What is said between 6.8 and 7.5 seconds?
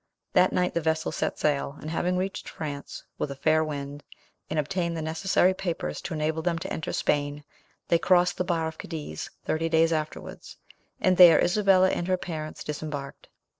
Spain,